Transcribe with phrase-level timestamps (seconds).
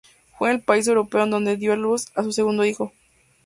[0.39, 2.91] Fue en el país europeo en donde dio a luz a su segundo hijo.